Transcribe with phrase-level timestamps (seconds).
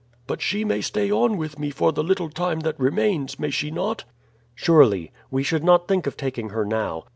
[0.25, 3.69] But she may stay on with me for the little time that remains, may she
[3.69, 4.03] not?"
[4.55, 5.11] "Surely.
[5.29, 7.03] We should not think of taking her now.